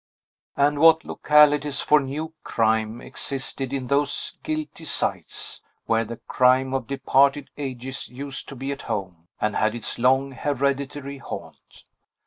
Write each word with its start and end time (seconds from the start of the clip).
And 0.57 0.79
what 0.79 1.05
localities 1.05 1.79
for 1.79 1.99
new 1.99 2.33
crime 2.43 3.01
existed 3.01 3.71
in 3.71 3.85
those 3.85 4.35
guilty 4.41 4.83
sites, 4.83 5.61
where 5.85 6.03
the 6.05 6.17
crime 6.27 6.73
of 6.73 6.87
departed 6.87 7.51
ages 7.55 8.09
used 8.09 8.49
to 8.49 8.55
be 8.55 8.71
at 8.71 8.81
home, 8.81 9.27
and 9.39 9.55
had 9.55 9.75
its 9.75 9.99
long, 9.99 10.31
hereditary 10.31 11.19
haunt! 11.19 11.83